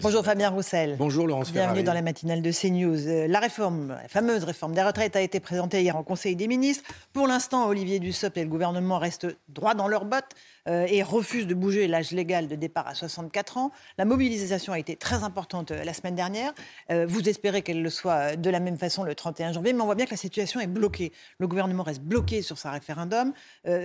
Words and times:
Bonjour 0.00 0.24
Fabien 0.24 0.48
Roussel. 0.48 0.96
Bonjour 0.98 1.26
Laurence 1.28 1.52
Bienvenue 1.52 1.82
dans 1.84 1.92
la 1.92 2.02
matinale 2.02 2.40
de 2.42 2.50
CNews. 2.50 3.06
Euh, 3.06 3.28
La 3.28 3.38
réforme, 3.38 3.88
la 3.88 4.08
fameuse 4.08 4.42
réforme 4.42 4.74
des 4.74 4.82
retraites 4.82 5.14
a 5.16 5.20
été 5.20 5.38
présentée 5.38 5.80
hier 5.82 5.94
en 5.96 6.02
Conseil 6.02 6.34
des 6.34 6.48
ministres. 6.48 6.82
Pour 7.12 7.28
l'instant, 7.28 7.68
Olivier 7.68 8.00
Dussopt 8.00 8.36
et 8.38 8.42
le 8.42 8.48
gouvernement 8.48 8.98
restent 8.98 9.28
droit 9.48 9.74
dans 9.74 9.86
leurs 9.86 10.06
bottes 10.06 10.32
euh, 10.66 10.86
et 10.88 11.02
refusent 11.04 11.46
de 11.46 11.54
bouger 11.54 11.86
l'âge 11.88 12.10
légal 12.10 12.48
de 12.48 12.56
départ 12.56 12.88
à 12.88 12.94
64 12.94 13.58
ans. 13.58 13.70
La 13.98 14.04
mobilisation 14.06 14.72
a 14.72 14.78
été 14.78 14.96
très 14.96 15.22
importante 15.22 15.70
euh, 15.70 15.84
la 15.84 15.92
semaine 15.92 16.16
dernière. 16.16 16.52
Euh, 16.90 17.06
vous 17.06 17.28
espérez 17.28 17.60
qu'elle 17.62 17.82
le 17.82 17.90
soit 17.90 18.34
de 18.34 18.50
la 18.50 18.58
même 18.60 18.78
façon 18.78 19.04
le 19.04 19.14
31 19.14 19.52
janvier, 19.52 19.72
mais 19.74 19.82
on 19.82 19.86
voit 19.86 19.94
bien 19.94 20.06
que 20.06 20.12
la 20.12 20.16
situation 20.16 20.58
est 20.58 20.66
bloquée. 20.66 21.12
Le 21.38 21.46
gouvernement 21.46 21.82
reste 21.84 22.00
bloqué 22.02 22.40
sur 22.42 22.56
sa 22.58 22.70
référendum, 22.72 23.34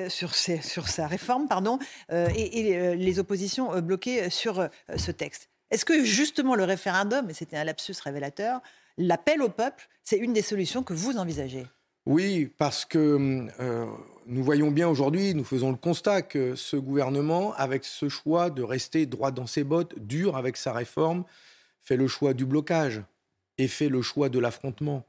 sur, 0.07 0.33
ses- 0.33 0.61
sur 0.61 0.87
sa 0.87 1.05
réforme, 1.05 1.47
pardon, 1.47 1.77
et, 2.11 2.59
et, 2.59 2.95
les 2.95 3.19
oppositions 3.19 3.77
bloquées 3.81 4.29
sur 4.29 4.67
ce 4.95 5.11
texte. 5.11 5.49
Est-ce 5.71 5.85
que 5.85 6.03
justement 6.03 6.55
le 6.55 6.63
référendum, 6.63 7.29
et 7.29 7.33
c'était 7.33 7.57
un 7.57 7.63
lapsus 7.63 7.95
révélateur, 8.03 8.61
l'appel 8.97 9.41
au 9.41 9.49
peuple, 9.49 9.87
c'est 10.03 10.17
une 10.17 10.33
des 10.33 10.41
solutions 10.41 10.83
que 10.83 10.93
vous 10.93 11.17
envisagez? 11.17 11.67
Oui, 12.05 12.49
parce 12.57 12.85
que 12.85 13.47
euh, 13.59 13.85
nous 14.27 14.41
voyons 14.41 14.71
bien 14.71 14.87
aujourd'hui, 14.87 15.33
nous 15.35 15.43
faisons 15.43 15.71
le 15.71 15.77
constat 15.77 16.21
que 16.21 16.55
ce 16.55 16.77
gouvernement, 16.77 17.53
avec 17.55 17.83
ce 17.83 18.07
choix 18.07 18.49
de 18.49 18.63
rester 18.63 19.05
droit 19.05 19.31
dans 19.31 19.45
ses 19.45 19.65
bottes, 19.65 19.93
dur 19.99 20.37
avec 20.37 20.55
sa 20.55 20.71
réforme, 20.71 21.25
fait 21.81 21.97
le 21.97 22.07
choix 22.07 22.33
du 22.33 22.45
blocage 22.45 23.01
et 23.57 23.67
fait 23.67 23.89
le 23.89 24.01
choix 24.01 24.29
de 24.29 24.39
l'affrontement. 24.39 25.05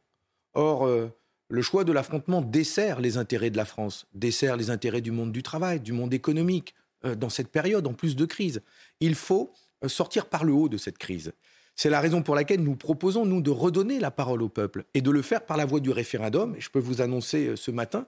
Or, 0.55 0.87
euh, 0.87 1.09
le 1.49 1.63
choix 1.63 1.85
de 1.85 1.93
l'affrontement 1.93 2.43
dessert 2.43 3.01
les 3.01 3.17
intérêts 3.17 3.51
de 3.51 3.57
la 3.57 3.65
France, 3.65 4.07
dessert 4.15 4.57
les 4.57 4.71
intérêts 4.71 5.01
du 5.01 5.13
monde 5.13 5.31
du 5.31 5.45
travail, 5.45 5.79
du 5.79 5.93
monde 5.93 6.13
économique, 6.13 6.75
euh, 7.05 7.15
dans 7.15 7.31
cette 7.31 7.49
période, 7.49 7.87
en 7.87 7.95
plus 7.95 8.17
de 8.17 8.25
crise. 8.25 8.61
Il 8.99 9.15
faut 9.15 9.53
sortir 9.87 10.27
par 10.27 10.45
le 10.45 10.53
haut 10.53 10.69
de 10.69 10.77
cette 10.77 10.99
crise. 10.99 11.33
C'est 11.77 11.91
la 11.91 12.01
raison 12.01 12.23
pour 12.23 12.35
laquelle 12.35 12.61
nous 12.61 12.75
proposons, 12.75 13.25
nous, 13.25 13.41
de 13.41 13.51
redonner 13.51 14.01
la 14.01 14.11
parole 14.11 14.43
au 14.43 14.49
peuple 14.49 14.85
et 14.95 15.01
de 15.01 15.11
le 15.11 15.23
faire 15.23 15.47
par 15.47 15.57
la 15.57 15.65
voie 15.65 15.79
du 15.79 15.91
référendum. 15.91 16.57
Et 16.57 16.61
je 16.61 16.71
peux 16.71 16.81
vous 16.81 17.01
annoncer 17.01 17.47
euh, 17.47 17.57
ce 17.57 17.71
matin 17.71 18.07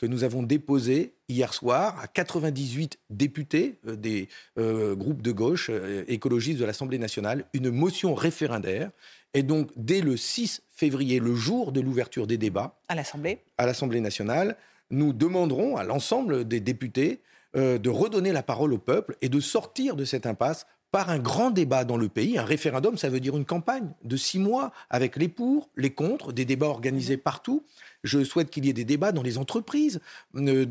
que 0.00 0.06
nous 0.06 0.24
avons 0.24 0.42
déposé 0.42 1.12
hier 1.28 1.52
soir 1.52 2.00
à 2.00 2.06
98 2.08 2.98
députés 3.10 3.78
euh, 3.86 3.96
des 3.96 4.28
euh, 4.58 4.96
groupes 4.96 5.20
de 5.20 5.30
gauche 5.30 5.68
euh, 5.68 6.04
écologistes 6.08 6.58
de 6.58 6.64
l'Assemblée 6.64 6.96
nationale 6.98 7.44
une 7.52 7.70
motion 7.70 8.14
référendaire. 8.14 8.90
Et 9.34 9.42
donc, 9.42 9.70
dès 9.76 10.00
le 10.00 10.16
6 10.16 10.62
février, 10.70 11.20
le 11.20 11.34
jour 11.34 11.72
de 11.72 11.82
l'ouverture 11.82 12.26
des 12.26 12.38
débats, 12.38 12.80
à 12.88 12.94
l'Assemblée 12.94 13.40
à 13.58 13.66
l'Assemblée 13.66 14.00
nationale, 14.00 14.56
nous 14.90 15.12
demanderons 15.12 15.76
à 15.76 15.84
l'ensemble 15.84 16.48
des 16.48 16.60
députés 16.60 17.20
euh, 17.56 17.78
de 17.78 17.90
redonner 17.90 18.30
la 18.30 18.44
parole 18.44 18.72
au 18.72 18.78
peuple 18.78 19.16
et 19.22 19.28
de 19.28 19.40
sortir 19.40 19.96
de 19.96 20.04
cette 20.04 20.24
impasse 20.24 20.68
par 20.90 21.10
un 21.10 21.18
grand 21.18 21.50
débat 21.50 21.84
dans 21.84 21.96
le 21.96 22.08
pays. 22.08 22.38
Un 22.38 22.44
référendum, 22.44 22.96
ça 22.98 23.08
veut 23.08 23.20
dire 23.20 23.36
une 23.36 23.44
campagne 23.44 23.88
de 24.04 24.16
six 24.16 24.38
mois 24.38 24.72
avec 24.88 25.16
les 25.16 25.28
pour, 25.28 25.68
les 25.76 25.90
contre, 25.90 26.32
des 26.32 26.44
débats 26.44 26.66
organisés 26.66 27.16
partout. 27.16 27.64
Je 28.02 28.24
souhaite 28.24 28.50
qu'il 28.50 28.64
y 28.64 28.70
ait 28.70 28.74
des 28.74 28.84
débats 28.84 29.12
dans 29.12 29.22
les 29.22 29.36
entreprises, 29.36 30.00
dans, 30.34 30.64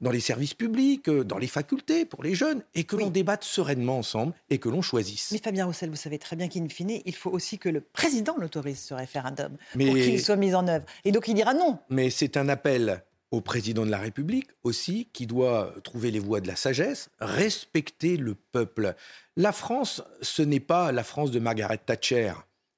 dans 0.00 0.10
les 0.10 0.20
services 0.20 0.54
publics, 0.54 1.08
euh, 1.08 1.24
dans 1.24 1.36
les 1.36 1.46
facultés 1.46 2.06
pour 2.06 2.22
les 2.22 2.34
jeunes, 2.34 2.62
et 2.74 2.84
que 2.84 2.96
l'on 2.96 3.10
débatte 3.10 3.44
sereinement 3.44 3.98
ensemble 3.98 4.32
et 4.48 4.56
que 4.58 4.70
l'on 4.70 4.80
choisisse. 4.80 5.30
Mais 5.32 5.38
Fabien 5.38 5.66
Roussel, 5.66 5.90
vous 5.90 5.96
savez 5.96 6.18
très 6.18 6.36
bien 6.36 6.48
qu'in 6.48 6.66
fine, 6.68 7.00
il 7.04 7.14
faut 7.14 7.30
aussi 7.30 7.58
que 7.58 7.68
le 7.68 7.80
président 7.82 8.34
l'autorise, 8.38 8.80
ce 8.80 8.94
référendum, 8.94 9.56
Mais- 9.74 9.86
pour 9.86 9.94
qu'il 9.94 10.20
soit 10.20 10.36
mis 10.36 10.54
en 10.54 10.66
œuvre. 10.68 10.86
Et 11.04 11.12
donc 11.12 11.28
il 11.28 11.34
dira 11.34 11.52
non. 11.52 11.78
Mais 11.90 12.08
c'est 12.08 12.36
un 12.38 12.48
appel 12.48 13.02
au 13.30 13.40
président 13.40 13.86
de 13.86 13.90
la 13.90 13.98
République 13.98 14.48
aussi, 14.64 15.08
qui 15.12 15.26
doit 15.26 15.74
trouver 15.84 16.10
les 16.10 16.18
voies 16.18 16.40
de 16.40 16.48
la 16.48 16.56
sagesse, 16.56 17.10
respecter 17.20 18.16
le 18.16 18.34
peuple. 18.34 18.94
La 19.36 19.52
France, 19.52 20.02
ce 20.20 20.42
n'est 20.42 20.60
pas 20.60 20.90
la 20.92 21.04
France 21.04 21.30
de 21.30 21.38
Margaret 21.38 21.78
Thatcher. 21.78 22.32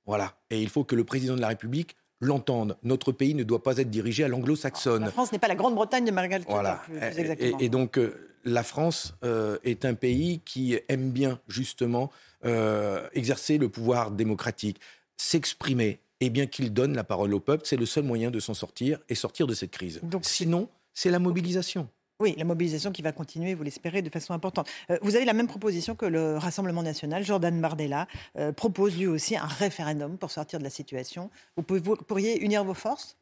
Voilà. 0.06 0.34
Et 0.50 0.60
il 0.60 0.68
faut 0.68 0.84
que 0.84 0.94
le 0.94 1.04
président 1.04 1.36
de 1.36 1.40
la 1.40 1.48
République 1.48 1.96
l'entende. 2.20 2.76
Notre 2.82 3.12
pays 3.12 3.34
ne 3.34 3.42
doit 3.44 3.62
pas 3.62 3.78
être 3.78 3.90
dirigé 3.90 4.24
à 4.24 4.28
l'anglo-saxonne. 4.28 5.04
La 5.04 5.10
France 5.10 5.32
n'est 5.32 5.38
pas 5.38 5.48
la 5.48 5.54
Grande-Bretagne 5.56 6.04
de 6.04 6.10
Margaret 6.10 6.40
Thatcher, 6.40 6.52
Voilà. 6.52 6.82
plus, 6.84 6.94
plus 6.98 7.02
Et- 7.02 7.20
exactement. 7.20 7.58
Et, 7.58 7.64
et 7.64 7.68
donc, 7.68 7.98
euh, 7.98 8.28
la 8.44 8.62
France 8.62 9.14
euh, 9.24 9.58
est 9.64 9.84
un 9.84 9.94
pays 9.94 10.40
qui 10.44 10.78
aime 10.88 11.10
bien, 11.12 11.40
justement, 11.48 12.10
euh, 12.44 13.08
exercer 13.14 13.56
le 13.58 13.68
pouvoir 13.68 14.10
démocratique, 14.10 14.78
s'exprimer, 15.16 16.00
et 16.24 16.30
bien 16.30 16.46
qu'il 16.46 16.72
donne 16.72 16.94
la 16.94 17.04
parole 17.04 17.34
au 17.34 17.40
peuple. 17.40 17.64
C'est 17.66 17.76
le 17.76 17.84
seul 17.86 18.04
moyen 18.04 18.30
de 18.30 18.38
s'en 18.40 18.54
sortir 18.54 18.98
et 19.08 19.14
sortir 19.14 19.46
de 19.46 19.54
cette 19.54 19.72
crise. 19.72 20.00
Donc, 20.04 20.24
Sinon, 20.24 20.68
c'est 20.94 21.10
la 21.10 21.18
mobilisation. 21.18 21.88
Oui, 22.20 22.34
la 22.38 22.44
mobilisation 22.44 22.92
qui 22.92 23.02
va 23.02 23.10
continuer, 23.10 23.54
vous 23.54 23.64
l'espérez, 23.64 24.00
de 24.02 24.08
façon 24.08 24.32
importante. 24.32 24.68
Euh, 24.90 24.98
vous 25.02 25.16
avez 25.16 25.24
la 25.24 25.32
même 25.32 25.48
proposition 25.48 25.96
que 25.96 26.06
le 26.06 26.36
Rassemblement 26.38 26.84
national. 26.84 27.24
Jordan 27.24 27.60
Bardella 27.60 28.06
euh, 28.38 28.52
propose 28.52 28.96
lui 28.96 29.08
aussi 29.08 29.36
un 29.36 29.46
référendum 29.46 30.16
pour 30.16 30.30
sortir 30.30 30.60
de 30.60 30.64
la 30.64 30.70
situation. 30.70 31.30
Vous, 31.56 31.64
pouvez- 31.64 31.80
vous 31.80 31.96
pourriez 31.96 32.38
unir 32.40 32.62
vos 32.62 32.74
forces? 32.74 33.16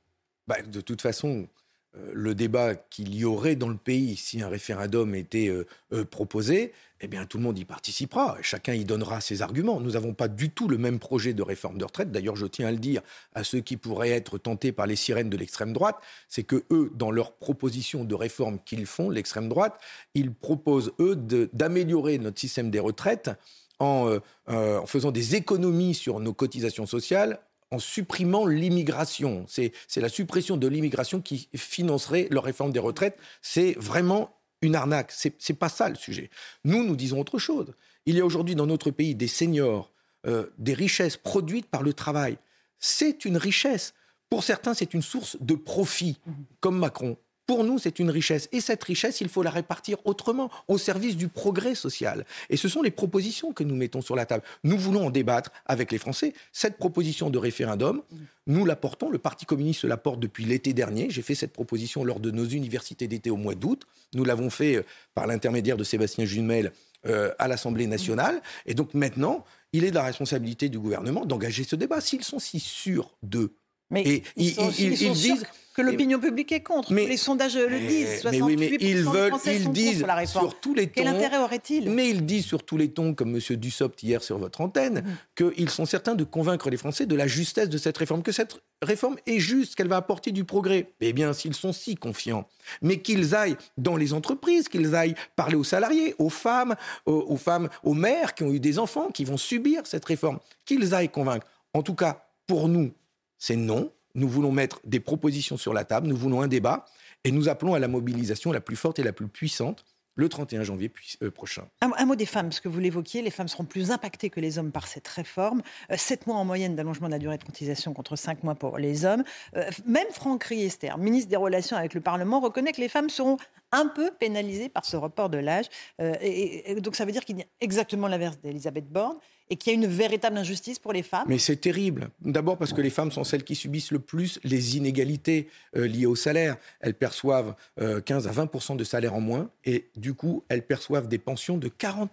Bah, 0.46 0.60
de 0.60 0.82
toute 0.82 1.00
façon, 1.00 1.48
le 1.94 2.34
débat 2.34 2.74
qu'il 2.74 3.14
y 3.14 3.24
aurait 3.24 3.56
dans 3.56 3.68
le 3.68 3.76
pays 3.76 4.16
si 4.16 4.42
un 4.42 4.48
référendum 4.48 5.14
était 5.14 5.48
euh, 5.48 5.66
euh, 5.92 6.04
proposé, 6.04 6.72
eh 7.00 7.08
bien, 7.08 7.24
tout 7.26 7.38
le 7.38 7.44
monde 7.44 7.58
y 7.58 7.64
participera. 7.64 8.36
Chacun 8.42 8.74
y 8.74 8.84
donnera 8.84 9.20
ses 9.20 9.42
arguments. 9.42 9.80
Nous 9.80 9.92
n'avons 9.92 10.14
pas 10.14 10.28
du 10.28 10.50
tout 10.50 10.68
le 10.68 10.78
même 10.78 10.98
projet 10.98 11.32
de 11.32 11.42
réforme 11.42 11.78
de 11.78 11.84
retraite. 11.84 12.12
D'ailleurs, 12.12 12.36
je 12.36 12.46
tiens 12.46 12.68
à 12.68 12.72
le 12.72 12.78
dire 12.78 13.02
à 13.34 13.42
ceux 13.42 13.60
qui 13.60 13.76
pourraient 13.76 14.10
être 14.10 14.38
tentés 14.38 14.70
par 14.70 14.86
les 14.86 14.96
sirènes 14.96 15.30
de 15.30 15.36
l'extrême 15.36 15.72
droite, 15.72 15.96
c'est 16.28 16.44
que 16.44 16.64
eux, 16.70 16.92
dans 16.94 17.10
leurs 17.10 17.32
propositions 17.32 18.04
de 18.04 18.14
réforme 18.14 18.58
qu'ils 18.64 18.86
font, 18.86 19.10
l'extrême 19.10 19.48
droite, 19.48 19.80
ils 20.14 20.32
proposent 20.32 20.92
eux 21.00 21.16
d'améliorer 21.52 22.18
notre 22.18 22.38
système 22.38 22.70
des 22.70 22.80
retraites 22.80 23.30
en, 23.78 24.08
euh, 24.08 24.18
euh, 24.50 24.78
en 24.78 24.86
faisant 24.86 25.10
des 25.10 25.34
économies 25.36 25.94
sur 25.94 26.20
nos 26.20 26.34
cotisations 26.34 26.86
sociales 26.86 27.40
en 27.70 27.78
supprimant 27.78 28.46
l'immigration. 28.46 29.44
C'est 29.46 29.72
la 29.96 30.08
suppression 30.08 30.56
de 30.56 30.66
l'immigration 30.66 31.20
qui 31.20 31.48
financerait 31.54 32.28
leur 32.30 32.44
réforme 32.44 32.72
des 32.72 32.80
retraites. 32.80 33.18
C'est 33.42 33.74
vraiment 33.78 34.36
une 34.62 34.74
arnaque. 34.74 35.12
C'est 35.12 35.34
c'est 35.38 35.54
pas 35.54 35.68
ça 35.68 35.88
le 35.88 35.94
sujet. 35.94 36.30
Nous, 36.64 36.84
nous 36.84 36.96
disons 36.96 37.20
autre 37.20 37.38
chose. 37.38 37.72
Il 38.06 38.16
y 38.16 38.20
a 38.20 38.24
aujourd'hui 38.24 38.54
dans 38.54 38.66
notre 38.66 38.90
pays 38.90 39.14
des 39.14 39.28
seniors, 39.28 39.92
euh, 40.26 40.46
des 40.58 40.74
richesses 40.74 41.16
produites 41.16 41.66
par 41.66 41.82
le 41.82 41.92
travail. 41.92 42.38
C'est 42.78 43.24
une 43.24 43.36
richesse. 43.36 43.94
Pour 44.28 44.44
certains, 44.44 44.74
c'est 44.74 44.94
une 44.94 45.02
source 45.02 45.36
de 45.40 45.54
profit, 45.54 46.18
comme 46.60 46.78
Macron. 46.78 47.16
Pour 47.50 47.64
nous, 47.64 47.80
c'est 47.80 47.98
une 47.98 48.10
richesse. 48.10 48.48
Et 48.52 48.60
cette 48.60 48.84
richesse, 48.84 49.20
il 49.20 49.28
faut 49.28 49.42
la 49.42 49.50
répartir 49.50 49.98
autrement, 50.04 50.52
au 50.68 50.78
service 50.78 51.16
du 51.16 51.26
progrès 51.26 51.74
social. 51.74 52.24
Et 52.48 52.56
ce 52.56 52.68
sont 52.68 52.80
les 52.80 52.92
propositions 52.92 53.52
que 53.52 53.64
nous 53.64 53.74
mettons 53.74 54.02
sur 54.02 54.14
la 54.14 54.24
table. 54.24 54.44
Nous 54.62 54.78
voulons 54.78 55.06
en 55.06 55.10
débattre 55.10 55.50
avec 55.66 55.90
les 55.90 55.98
Français. 55.98 56.32
Cette 56.52 56.76
proposition 56.76 57.28
de 57.28 57.38
référendum, 57.38 58.02
nous 58.46 58.64
la 58.64 58.76
portons. 58.76 59.10
Le 59.10 59.18
Parti 59.18 59.46
communiste 59.46 59.82
la 59.82 59.96
porte 59.96 60.20
depuis 60.20 60.44
l'été 60.44 60.72
dernier. 60.74 61.10
J'ai 61.10 61.22
fait 61.22 61.34
cette 61.34 61.52
proposition 61.52 62.04
lors 62.04 62.20
de 62.20 62.30
nos 62.30 62.44
universités 62.44 63.08
d'été 63.08 63.30
au 63.30 63.36
mois 63.36 63.56
d'août. 63.56 63.82
Nous 64.14 64.22
l'avons 64.24 64.48
fait 64.48 64.76
euh, 64.76 64.82
par 65.16 65.26
l'intermédiaire 65.26 65.76
de 65.76 65.82
Sébastien 65.82 66.26
Jumel 66.26 66.70
euh, 67.06 67.32
à 67.40 67.48
l'Assemblée 67.48 67.88
nationale. 67.88 68.40
Et 68.64 68.74
donc 68.74 68.94
maintenant, 68.94 69.44
il 69.72 69.82
est 69.82 69.90
de 69.90 69.96
la 69.96 70.04
responsabilité 70.04 70.68
du 70.68 70.78
gouvernement 70.78 71.24
d'engager 71.26 71.64
ce 71.64 71.74
débat. 71.74 72.00
S'ils 72.00 72.22
sont 72.22 72.38
si 72.38 72.60
sûrs 72.60 73.10
d'eux, 73.24 73.54
Mais 73.90 74.02
Et 74.02 74.22
ils, 74.36 74.46
ils- 74.50 74.54
sont, 74.54 74.70
ils- 74.70 74.92
ils 74.92 74.96
sont 74.98 75.04
ils 75.14 75.16
sûrs 75.16 75.34
disent- 75.34 75.46
que 75.74 75.82
l'opinion 75.82 76.18
publique 76.18 76.52
est 76.52 76.60
contre. 76.62 76.92
Mais- 76.92 77.06
les 77.06 77.16
sondages 77.16 77.56
le 77.56 77.68
Mais- 77.68 77.86
disent. 77.86 78.08
mais 78.24 78.38
68% 78.38 78.42
oui, 78.44 78.56
mais 78.56 78.76
ils 78.80 79.04
veulent, 79.04 79.32
ils 79.46 79.70
disent 79.70 80.02
la 80.02 80.14
réforme. 80.16 80.48
sur 80.48 80.60
tous 80.60 80.74
les 80.74 80.86
tons. 80.86 80.92
Quel 80.96 81.06
intérêt 81.08 81.38
aurait-il? 81.38 81.88
Mais 81.90 82.10
ils 82.10 82.26
disent 82.26 82.44
sur 82.44 82.62
tous 82.64 82.76
les 82.76 82.90
tons, 82.90 83.14
comme 83.14 83.34
M. 83.34 83.40
Dussopt 83.56 84.02
hier 84.02 84.22
sur 84.22 84.38
votre 84.38 84.60
antenne, 84.60 85.04
qu'ils 85.36 85.70
sont 85.70 85.86
certains 85.86 86.14
de 86.14 86.24
convaincre 86.24 86.70
les 86.70 86.76
Français 86.76 87.06
de 87.06 87.14
la 87.14 87.26
justesse 87.26 87.68
de 87.68 87.78
cette 87.78 87.96
réforme, 87.98 88.22
que 88.22 88.32
cette 88.32 88.56
réforme 88.82 89.16
est 89.26 89.38
juste, 89.38 89.74
qu'elle 89.76 89.88
va 89.88 89.96
apporter 89.96 90.32
du 90.32 90.44
progrès. 90.44 90.92
Eh 91.00 91.12
bien, 91.12 91.32
s'ils 91.32 91.54
sont 91.54 91.72
si 91.72 91.94
confiants, 91.94 92.46
mais 92.82 92.98
qu'ils 93.00 93.34
aillent 93.34 93.56
dans 93.78 93.96
les 93.96 94.12
entreprises, 94.12 94.68
qu'ils 94.68 94.94
aillent 94.94 95.14
parler 95.36 95.56
aux 95.56 95.64
salariés, 95.64 96.14
aux 96.18 96.30
femmes, 96.30 96.74
aux, 97.06 97.24
aux 97.28 97.36
femmes, 97.36 97.68
aux 97.84 97.94
mères 97.94 98.34
qui 98.34 98.42
ont 98.42 98.52
eu 98.52 98.60
des 98.60 98.78
enfants, 98.78 99.10
qui 99.10 99.24
vont 99.24 99.36
subir 99.36 99.82
cette 99.86 100.04
réforme, 100.04 100.38
qu'ils 100.64 100.94
aillent 100.94 101.08
convaincre. 101.10 101.46
En 101.74 101.82
tout 101.82 101.94
cas, 101.94 102.24
pour 102.46 102.68
nous, 102.68 102.90
c'est 103.38 103.56
non. 103.56 103.92
Nous 104.14 104.28
voulons 104.28 104.52
mettre 104.52 104.80
des 104.84 105.00
propositions 105.00 105.56
sur 105.56 105.72
la 105.72 105.84
table, 105.84 106.06
nous 106.06 106.16
voulons 106.16 106.42
un 106.42 106.48
débat, 106.48 106.84
et 107.24 107.32
nous 107.32 107.48
appelons 107.48 107.74
à 107.74 107.78
la 107.78 107.88
mobilisation 107.88 108.52
la 108.52 108.60
plus 108.60 108.76
forte 108.76 108.98
et 108.98 109.02
la 109.02 109.12
plus 109.12 109.28
puissante 109.28 109.84
le 110.16 110.28
31 110.28 110.62
janvier 110.64 110.92
euh, 111.22 111.30
prochain. 111.30 111.66
Un, 111.80 112.04
mot 112.04 112.16
des 112.16 112.26
femmes, 112.26 112.48
parce 112.48 112.60
que 112.60 112.68
vous 112.68 112.78
l'évoquiez, 112.78 113.22
les 113.22 113.30
femmes 113.30 113.48
seront 113.48 113.64
plus 113.64 113.90
impactées 113.90 114.28
que 114.28 114.40
les 114.40 114.58
hommes 114.58 114.72
par 114.72 114.86
cette 114.86 115.08
réforme. 115.08 115.62
Euh, 115.90 115.96
sept 115.96 116.26
mois 116.26 116.36
en 116.36 116.44
moyenne 116.44 116.76
d'allongement 116.76 117.06
de 117.06 117.12
la 117.12 117.18
durée 117.18 117.38
de 117.38 117.44
cotisation 117.44 117.94
contre 117.94 118.16
cinq 118.16 118.42
mois 118.44 118.54
pour 118.54 118.78
les 118.78 119.04
hommes. 119.04 119.24
Euh, 119.56 119.70
même 119.86 120.08
Franck 120.12 120.44
Riester, 120.44 120.92
ministre 120.98 121.30
des 121.30 121.36
Relations 121.36 121.76
avec 121.76 121.94
le 121.94 122.00
Parlement, 122.00 122.40
reconnaît 122.40 122.72
que 122.72 122.80
les 122.80 122.88
femmes 122.88 123.08
seront 123.08 123.38
un 123.72 123.86
peu 123.86 124.10
pénalisées 124.18 124.68
par 124.68 124.84
ce 124.84 124.96
report 124.96 125.30
de 125.30 125.38
l'âge. 125.38 125.66
et, 125.98 126.80
donc 126.80 126.96
ça 126.96 127.04
veut 127.04 127.12
dire 127.12 127.24
qu'il 127.24 127.38
y 127.38 127.42
a 127.42 127.46
exactement 127.60 128.08
l'inverse 128.08 128.38
d'Elisabeth 128.40 128.90
Borne 128.90 129.16
et 129.50 129.56
qu'il 129.56 129.72
y 129.72 129.76
a 129.76 129.78
une 129.78 129.86
véritable 129.86 130.38
injustice 130.38 130.78
pour 130.78 130.92
les 130.92 131.02
femmes 131.02 131.26
Mais 131.28 131.38
c'est 131.38 131.56
terrible. 131.56 132.10
D'abord 132.20 132.56
parce 132.56 132.72
que 132.72 132.80
les 132.80 132.90
femmes 132.90 133.10
sont 133.10 133.24
celles 133.24 133.42
qui 133.42 133.56
subissent 133.56 133.90
le 133.90 133.98
plus 133.98 134.38
les 134.44 134.76
inégalités 134.76 135.48
euh, 135.76 135.86
liées 135.86 136.06
au 136.06 136.14
salaire. 136.14 136.56
Elles 136.80 136.94
perçoivent 136.94 137.54
15 137.78 138.26
euh, 138.26 138.30
à 138.30 138.32
20 138.32 138.76
de 138.76 138.84
salaire 138.84 139.14
en 139.14 139.20
moins 139.20 139.50
et 139.64 139.90
du 139.96 140.14
coup, 140.14 140.44
elles 140.48 140.64
perçoivent 140.64 141.08
des 141.08 141.18
pensions 141.18 141.58
de 141.58 141.68
40 141.68 142.10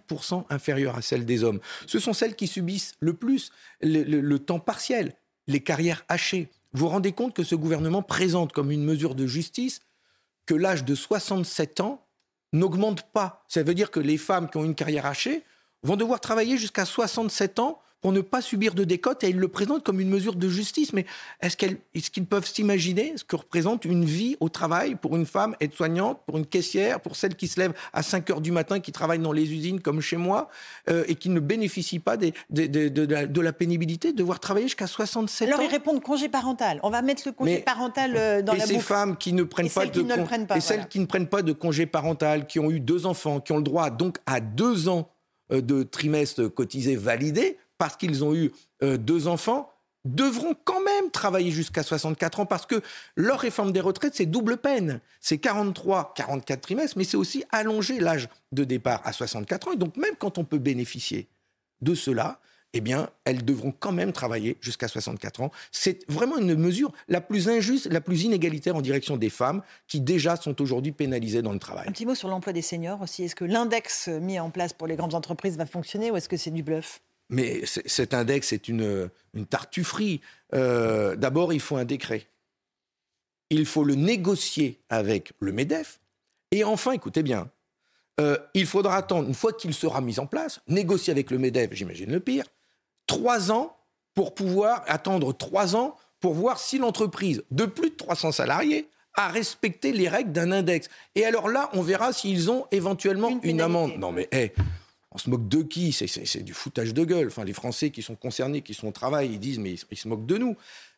inférieures 0.50 0.96
à 0.96 1.02
celles 1.02 1.24
des 1.24 1.44
hommes. 1.44 1.60
Ce 1.86 2.00
sont 2.00 2.12
celles 2.12 2.34
qui 2.34 2.48
subissent 2.48 2.94
le 3.00 3.14
plus 3.14 3.52
le 3.80 4.36
temps 4.38 4.58
partiel, 4.60 5.14
les 5.46 5.60
carrières 5.60 6.04
hachées. 6.08 6.48
Vous 6.72 6.80
vous 6.80 6.88
rendez 6.88 7.12
compte 7.12 7.34
que 7.34 7.44
ce 7.44 7.54
gouvernement 7.54 8.02
présente 8.02 8.52
comme 8.52 8.70
une 8.70 8.84
mesure 8.84 9.14
de 9.14 9.26
justice 9.26 9.80
que 10.48 10.54
l'âge 10.54 10.84
de 10.84 10.94
67 10.94 11.80
ans 11.80 12.06
n'augmente 12.54 13.02
pas. 13.12 13.44
Ça 13.48 13.62
veut 13.62 13.74
dire 13.74 13.90
que 13.90 14.00
les 14.00 14.16
femmes 14.16 14.48
qui 14.48 14.56
ont 14.56 14.64
une 14.64 14.74
carrière 14.74 15.04
hachée 15.04 15.44
vont 15.82 15.96
devoir 15.96 16.20
travailler 16.20 16.56
jusqu'à 16.56 16.86
67 16.86 17.58
ans 17.58 17.82
pour 18.00 18.12
ne 18.12 18.20
pas 18.20 18.40
subir 18.40 18.74
de 18.74 18.84
décote 18.84 19.24
et 19.24 19.30
ils 19.30 19.36
le 19.36 19.48
présentent 19.48 19.84
comme 19.84 20.00
une 20.00 20.08
mesure 20.08 20.34
de 20.34 20.48
justice. 20.48 20.92
Mais 20.92 21.04
est-ce 21.40 21.56
qu'ils 21.56 22.26
peuvent 22.26 22.46
s'imaginer 22.46 23.14
ce 23.16 23.24
que 23.24 23.36
représente 23.36 23.84
une 23.84 24.04
vie 24.04 24.36
au 24.40 24.48
travail 24.48 24.94
pour 24.94 25.16
une 25.16 25.26
femme 25.26 25.56
aide-soignante, 25.60 26.20
pour 26.26 26.38
une 26.38 26.46
caissière, 26.46 27.00
pour 27.00 27.16
celle 27.16 27.34
qui 27.34 27.48
se 27.48 27.58
lève 27.58 27.72
à 27.92 28.02
5 28.02 28.30
heures 28.30 28.40
du 28.40 28.52
matin, 28.52 28.80
qui 28.80 28.92
travaille 28.92 29.18
dans 29.18 29.32
les 29.32 29.52
usines 29.52 29.80
comme 29.80 30.00
chez 30.00 30.16
moi 30.16 30.48
euh, 30.88 31.04
et 31.08 31.16
qui 31.16 31.28
ne 31.28 31.40
bénéficie 31.40 31.98
pas 31.98 32.16
des, 32.16 32.34
de, 32.50 33.40
la, 33.40 33.52
pénibilité 33.52 34.12
de 34.12 34.16
devoir 34.16 34.38
travailler 34.40 34.66
jusqu'à 34.66 34.86
67 34.86 35.48
ans 35.48 35.52
Alors 35.52 35.64
ils 35.64 35.70
répondent 35.70 36.02
congé 36.02 36.28
parental. 36.28 36.78
On 36.82 36.90
va 36.90 37.02
mettre 37.02 37.22
le 37.26 37.32
congé 37.32 37.58
parental 37.58 38.14
euh, 38.16 38.42
dans 38.42 38.52
et 38.52 38.58
la 38.58 38.66
ces 38.66 38.78
femmes 38.78 39.16
qui 39.16 39.32
ne 39.32 39.42
prennent 39.42 39.70
pas 39.70 39.86
de 39.86 40.56
et 40.56 40.60
celles 40.60 40.88
qui 40.88 41.00
ne 41.00 41.06
prennent 41.06 41.26
pas 41.26 41.42
de 41.42 41.52
congé 41.52 41.86
parental, 41.86 42.46
qui 42.46 42.60
ont 42.60 42.70
eu 42.70 42.80
deux 42.80 43.06
enfants, 43.06 43.40
qui 43.40 43.52
ont 43.52 43.56
le 43.56 43.62
droit 43.62 43.90
donc 43.90 44.18
à 44.26 44.40
deux 44.40 44.88
ans 44.88 45.10
euh, 45.52 45.60
de 45.60 45.82
trimestres 45.82 46.52
cotisés 46.52 46.96
validés, 46.96 47.58
parce 47.78 47.96
qu'ils 47.96 48.24
ont 48.24 48.34
eu 48.34 48.52
euh, 48.82 48.96
deux 48.96 49.28
enfants, 49.28 49.72
devront 50.04 50.54
quand 50.64 50.82
même 50.82 51.10
travailler 51.10 51.50
jusqu'à 51.50 51.82
64 51.82 52.40
ans 52.40 52.46
parce 52.46 52.66
que 52.66 52.82
leur 53.16 53.40
réforme 53.40 53.72
des 53.72 53.80
retraites, 53.80 54.14
c'est 54.14 54.26
double 54.26 54.56
peine. 54.56 55.00
C'est 55.20 55.38
43, 55.38 56.14
44 56.14 56.60
trimestres, 56.60 56.96
mais 56.96 57.04
c'est 57.04 57.16
aussi 57.16 57.44
allonger 57.50 58.00
l'âge 58.00 58.28
de 58.52 58.64
départ 58.64 59.00
à 59.04 59.12
64 59.12 59.68
ans. 59.68 59.72
Et 59.72 59.76
donc, 59.76 59.96
même 59.96 60.14
quand 60.18 60.38
on 60.38 60.44
peut 60.44 60.58
bénéficier 60.58 61.28
de 61.80 61.94
cela, 61.94 62.40
eh 62.74 62.80
bien, 62.80 63.08
elles 63.24 63.44
devront 63.44 63.72
quand 63.72 63.92
même 63.92 64.12
travailler 64.12 64.58
jusqu'à 64.60 64.88
64 64.88 65.40
ans. 65.40 65.50
C'est 65.72 66.08
vraiment 66.10 66.36
une 66.36 66.54
mesure 66.54 66.92
la 67.08 67.20
plus 67.20 67.48
injuste, 67.48 67.86
la 67.86 68.00
plus 68.00 68.24
inégalitaire 68.24 68.76
en 68.76 68.82
direction 68.82 69.16
des 69.16 69.30
femmes 69.30 69.62
qui 69.86 70.00
déjà 70.00 70.36
sont 70.36 70.60
aujourd'hui 70.60 70.92
pénalisées 70.92 71.40
dans 71.40 71.52
le 71.52 71.58
travail. 71.58 71.88
Un 71.88 71.92
petit 71.92 72.04
mot 72.06 72.14
sur 72.14 72.28
l'emploi 72.28 72.52
des 72.52 72.62
seniors 72.62 73.00
aussi. 73.00 73.24
Est-ce 73.24 73.34
que 73.34 73.44
l'index 73.44 74.08
mis 74.08 74.38
en 74.38 74.50
place 74.50 74.74
pour 74.74 74.86
les 74.86 74.96
grandes 74.96 75.14
entreprises 75.14 75.56
va 75.56 75.66
fonctionner 75.66 76.10
ou 76.10 76.16
est-ce 76.16 76.28
que 76.28 76.36
c'est 76.36 76.50
du 76.50 76.62
bluff? 76.62 77.00
Mais 77.28 77.62
cet 77.66 78.14
index 78.14 78.52
est 78.52 78.68
une, 78.68 79.10
tartufferie. 79.50 80.20
Euh, 80.54 81.16
d'abord, 81.16 81.52
il 81.52 81.60
faut 81.60 81.76
un 81.76 81.84
décret. 81.84 82.26
Il 83.50 83.66
faut 83.66 83.84
le 83.84 83.94
négocier 83.94 84.80
avec 84.88 85.32
le 85.40 85.52
MEDEF. 85.52 86.00
Et 86.50 86.64
enfin, 86.64 86.92
écoutez 86.92 87.22
bien, 87.22 87.50
euh, 88.20 88.36
il 88.54 88.66
faudra 88.66 88.96
attendre, 88.96 89.28
une 89.28 89.34
fois 89.34 89.52
qu'il 89.52 89.74
sera 89.74 90.00
mis 90.00 90.18
en 90.18 90.26
place, 90.26 90.60
négocier 90.66 91.10
avec 91.10 91.30
le 91.30 91.38
MEDEF, 91.38 91.72
j'imagine 91.72 92.10
le 92.10 92.20
pire, 92.20 92.44
trois 93.06 93.52
ans 93.52 93.76
pour 94.14 94.34
pouvoir 94.34 94.82
attendre 94.86 95.32
trois 95.32 95.76
ans 95.76 95.96
pour 96.20 96.34
voir 96.34 96.58
si 96.58 96.78
l'entreprise 96.78 97.44
de 97.50 97.64
plus 97.64 97.90
de 97.90 97.94
300 97.94 98.32
salariés 98.32 98.88
a 99.14 99.28
respecté 99.28 99.92
les 99.92 100.08
règles 100.08 100.32
d'un 100.32 100.52
index. 100.52 100.88
Et 101.14 101.24
alors 101.24 101.48
là, 101.48 101.70
on 101.72 101.82
verra 101.82 102.12
s'ils 102.12 102.50
ont 102.50 102.66
éventuellement 102.70 103.38
une, 103.42 103.60
amende. 103.60 103.96
Non 103.98 104.12
mais, 104.12 104.28
hé, 104.32 104.52
on 105.18 105.24
se 105.24 105.30
moque 105.30 105.48
de 105.48 105.62
qui? 105.62 105.92
C'est 105.92 106.42
du 106.44 106.54
foutage 106.54 106.94
de 106.94 107.04
gueule. 107.04 107.26
Enfin, 107.26 107.44
les 107.44 107.52
Français 107.52 107.90
qui 107.90 108.02
sont 108.02 108.14
concernés, 108.14 108.62
qui 108.62 108.72
sont 108.72 108.86
au 108.86 108.92
travail, 108.92 109.30
ils 109.32 109.40
disent 109.40 109.58
mais 109.58 109.74
ils, 109.90 109.96
se 109.96 110.06
moquent 110.06 110.26
de 110.26 110.38
nous. 110.38 110.56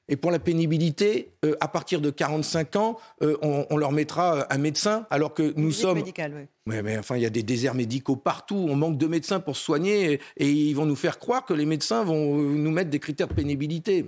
Et 0.09 0.17
pour 0.17 0.31
la 0.31 0.39
pénibilité, 0.39 1.31
euh, 1.45 1.57
à 1.61 1.69
partir 1.69 2.01
de 2.01 2.11
45 2.11 2.77
ans, 2.77 2.99
euh, 3.23 3.39
on, 3.43 3.77
leur 3.79 3.93
mettra 3.93 4.53
un 4.53 4.59
médecin, 4.59 5.07
alors 5.09 5.33
que 5.33 5.55
nous 5.57 5.73
sommes. 5.73 5.99
Médical, 5.99 6.49
oui. 6.67 6.83
mais 6.83 6.99
enfin, 6.99 7.17
il 7.17 7.23
y 7.23 7.27
a 7.27 7.31
des 7.31 7.45
déserts 7.45 7.75
médicaux 7.75 8.17
partout. 8.17 8.67
On 8.69 8.77
manque 8.77 8.99
de 8.99 9.07
médecins 9.07 9.41
pour 9.41 9.57
soigner, 9.57 10.21
et, 10.37 10.51
ils 10.51 10.75
vont 10.75 10.87
nous 10.87 10.97
faire 10.97 11.19
croire 11.19 11.47
que 11.47 11.55
les 11.55 11.67
médecins 11.67 12.05
vont 12.05 12.39
euh, 12.39 12.43
nous 12.43 12.71
mettre 12.71 12.91
des 12.91 12.99
critères 12.99 13.29
de 13.29 13.35
pénibilité. 13.35 14.05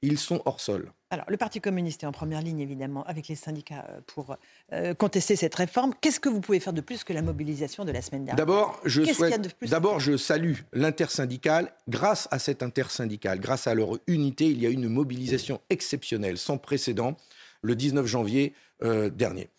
Ils 0.00 0.18
sont 0.18 0.42
hors 0.46 0.60
sol. 0.60 0.90
Alors, 1.12 1.26
le 1.28 1.36
Parti 1.36 1.60
communiste 1.60 2.04
est 2.04 2.06
en 2.06 2.12
première 2.12 2.40
ligne, 2.40 2.60
évidemment, 2.60 3.04
avec 3.04 3.28
les 3.28 3.34
syndicats 3.34 3.84
euh, 3.90 4.00
pour 4.06 4.38
euh, 4.72 4.94
contester 4.94 5.36
cette 5.36 5.54
réforme. 5.54 5.92
Qu'est-ce 6.00 6.18
que 6.18 6.30
vous 6.30 6.40
pouvez 6.40 6.58
faire 6.58 6.72
de 6.72 6.80
plus 6.80 7.04
que 7.04 7.12
la 7.12 7.20
mobilisation 7.20 7.84
de 7.84 7.92
la 7.92 8.00
semaine 8.00 8.24
dernière? 8.24 8.36
D'abord, 8.36 8.80
je, 8.86 9.02
d'abord, 9.68 10.00
je 10.00 10.16
salue 10.16 10.54
l'intersyndicale. 10.72 11.70
Grâce 11.86 12.28
à 12.30 12.38
cette 12.38 12.62
intersyndicale, 12.62 13.40
grâce 13.40 13.66
à 13.66 13.74
leur 13.74 13.98
unité, 14.06 14.46
il 14.46 14.58
y 14.62 14.66
a 14.66 14.70
eu 14.70 14.72
une 14.72 14.88
mobilisation 14.88 15.60
exceptionnelle, 15.68 16.38
sans 16.38 16.56
précédent, 16.56 17.18
le 17.60 17.76
19 17.76 18.06
janvier 18.06 18.54
euh, 18.82 19.10
dernier. 19.10 19.50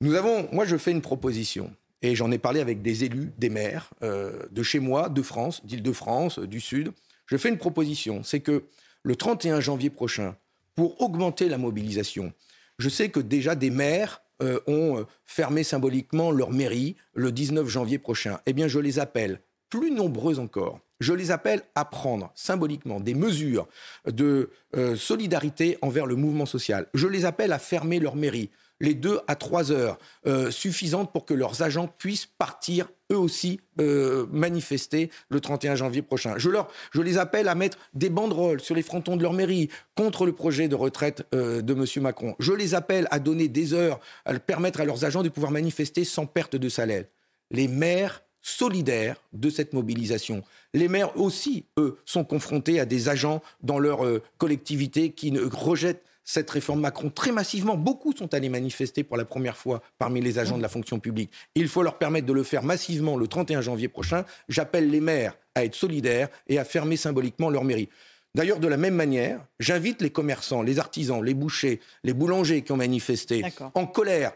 Nous 0.00 0.14
avons, 0.14 0.48
moi, 0.52 0.64
je 0.64 0.78
fais 0.78 0.90
une 0.90 1.02
proposition. 1.02 1.70
Et 2.00 2.14
j'en 2.14 2.30
ai 2.30 2.38
parlé 2.38 2.60
avec 2.60 2.80
des 2.80 3.04
élus, 3.04 3.30
des 3.36 3.50
maires 3.50 3.90
de 4.00 4.62
chez 4.62 4.78
moi, 4.78 5.08
de 5.10 5.20
France, 5.20 5.66
d'Île-de-France, 5.66 6.38
du 6.38 6.60
Sud. 6.60 6.92
Je 7.26 7.36
fais 7.36 7.50
une 7.50 7.58
proposition, 7.58 8.22
c'est 8.22 8.40
que 8.40 8.64
le 9.02 9.16
31 9.16 9.60
janvier 9.60 9.90
prochain, 9.90 10.36
pour 10.78 11.00
augmenter 11.00 11.48
la 11.48 11.58
mobilisation. 11.58 12.32
Je 12.78 12.88
sais 12.88 13.08
que 13.08 13.18
déjà 13.18 13.56
des 13.56 13.70
maires 13.70 14.22
euh, 14.42 14.60
ont 14.68 14.98
euh, 14.98 15.06
fermé 15.26 15.64
symboliquement 15.64 16.30
leur 16.30 16.52
mairie 16.52 16.94
le 17.14 17.32
19 17.32 17.66
janvier 17.66 17.98
prochain. 17.98 18.38
Eh 18.46 18.52
bien, 18.52 18.68
je 18.68 18.78
les 18.78 19.00
appelle, 19.00 19.40
plus 19.70 19.90
nombreux 19.90 20.38
encore, 20.38 20.78
je 21.00 21.12
les 21.12 21.32
appelle 21.32 21.62
à 21.74 21.84
prendre 21.84 22.30
symboliquement 22.36 23.00
des 23.00 23.14
mesures 23.14 23.66
de 24.06 24.50
euh, 24.76 24.94
solidarité 24.94 25.78
envers 25.82 26.06
le 26.06 26.14
mouvement 26.14 26.46
social. 26.46 26.86
Je 26.94 27.08
les 27.08 27.24
appelle 27.24 27.50
à 27.50 27.58
fermer 27.58 27.98
leur 27.98 28.14
mairie 28.14 28.50
les 28.80 28.94
deux 28.94 29.20
à 29.26 29.34
trois 29.34 29.72
heures 29.72 29.98
euh, 30.26 30.50
suffisantes 30.50 31.12
pour 31.12 31.24
que 31.24 31.34
leurs 31.34 31.62
agents 31.62 31.88
puissent 31.98 32.26
partir 32.26 32.90
eux 33.10 33.16
aussi 33.16 33.60
euh, 33.80 34.26
manifester 34.30 35.10
le 35.30 35.40
31 35.40 35.74
janvier 35.74 36.02
prochain. 36.02 36.34
Je, 36.36 36.50
leur, 36.50 36.68
je 36.92 37.00
les 37.00 37.18
appelle 37.18 37.48
à 37.48 37.54
mettre 37.54 37.78
des 37.94 38.10
banderoles 38.10 38.60
sur 38.60 38.74
les 38.74 38.82
frontons 38.82 39.16
de 39.16 39.22
leur 39.22 39.32
mairie 39.32 39.68
contre 39.96 40.26
le 40.26 40.32
projet 40.32 40.68
de 40.68 40.74
retraite 40.74 41.26
euh, 41.34 41.62
de 41.62 41.74
M. 41.74 42.02
Macron. 42.02 42.34
Je 42.38 42.52
les 42.52 42.74
appelle 42.74 43.08
à 43.10 43.18
donner 43.18 43.48
des 43.48 43.72
heures, 43.72 44.00
à 44.24 44.38
permettre 44.38 44.80
à 44.80 44.84
leurs 44.84 45.04
agents 45.04 45.22
de 45.22 45.28
pouvoir 45.28 45.52
manifester 45.52 46.04
sans 46.04 46.26
perte 46.26 46.56
de 46.56 46.68
salaire. 46.68 47.04
Les 47.50 47.68
maires 47.68 48.22
solidaires 48.40 49.16
de 49.32 49.50
cette 49.50 49.72
mobilisation. 49.72 50.42
Les 50.72 50.88
maires 50.88 51.18
aussi, 51.18 51.64
eux, 51.78 51.98
sont 52.04 52.24
confrontés 52.24 52.78
à 52.78 52.84
des 52.84 53.08
agents 53.08 53.42
dans 53.62 53.78
leur 53.78 54.00
collectivité 54.38 55.10
qui 55.10 55.32
ne 55.32 55.42
rejettent 55.42 56.04
cette 56.28 56.50
réforme 56.50 56.80
Macron 56.80 57.08
très 57.08 57.32
massivement. 57.32 57.74
Beaucoup 57.74 58.12
sont 58.12 58.34
allés 58.34 58.50
manifester 58.50 59.02
pour 59.02 59.16
la 59.16 59.24
première 59.24 59.56
fois 59.56 59.80
parmi 59.98 60.20
les 60.20 60.38
agents 60.38 60.58
de 60.58 60.62
la 60.62 60.68
fonction 60.68 61.00
publique. 61.00 61.32
Il 61.54 61.68
faut 61.68 61.82
leur 61.82 61.96
permettre 61.96 62.26
de 62.26 62.34
le 62.34 62.42
faire 62.42 62.62
massivement 62.62 63.16
le 63.16 63.26
31 63.26 63.62
janvier 63.62 63.88
prochain. 63.88 64.26
J'appelle 64.46 64.90
les 64.90 65.00
maires 65.00 65.38
à 65.54 65.64
être 65.64 65.74
solidaires 65.74 66.28
et 66.46 66.58
à 66.58 66.66
fermer 66.66 66.98
symboliquement 66.98 67.48
leur 67.48 67.64
mairie. 67.64 67.88
D'ailleurs, 68.34 68.60
de 68.60 68.68
la 68.68 68.76
même 68.76 68.94
manière, 68.94 69.40
j'invite 69.58 70.02
les 70.02 70.10
commerçants, 70.10 70.60
les 70.60 70.78
artisans, 70.78 71.24
les 71.24 71.32
bouchers, 71.32 71.80
les 72.04 72.12
boulangers 72.12 72.60
qui 72.60 72.72
ont 72.72 72.76
manifesté 72.76 73.42
en 73.74 73.86
colère 73.86 74.32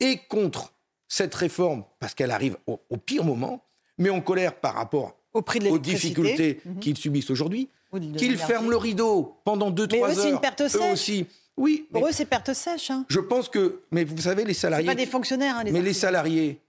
et 0.00 0.18
contre 0.28 0.72
cette 1.06 1.34
réforme, 1.36 1.84
parce 2.00 2.14
qu'elle 2.14 2.32
arrive 2.32 2.56
au, 2.66 2.96
pire 2.96 3.22
moment, 3.22 3.64
mais 3.98 4.10
en 4.10 4.20
colère 4.20 4.56
par 4.56 4.74
rapport 4.74 5.15
aux 5.36 5.78
difficultés 5.78 6.60
mhm. 6.64 6.80
qu'ils 6.80 6.96
subissent 6.96 7.30
aujourd'hui, 7.30 7.68
qu'ils 8.16 8.38
ferment 8.38 8.68
le 8.68 8.76
rideau 8.76 9.36
pendant 9.44 9.70
2-3 9.70 10.02
heures. 10.02 10.14
c'est 10.14 10.30
une 10.30 10.40
perte 10.40 10.68
sèche. 10.68 10.92
aussi. 10.92 11.26
Oui. 11.56 11.86
Pour 11.90 12.06
eux, 12.06 12.12
c'est 12.12 12.26
perte 12.26 12.52
sèche. 12.52 12.90
Hein. 12.90 13.06
Je 13.08 13.20
pense 13.20 13.48
que, 13.48 13.80
mais 13.90 14.04
vous 14.04 14.18
savez, 14.18 14.44
les 14.44 14.54
salariés. 14.54 14.86
pas 14.86 14.94
des 14.94 15.06
fonctionnaires. 15.06 15.56
Hein, 15.58 15.64
mais 15.70 15.80
les 15.80 15.94
salariés 15.94 16.60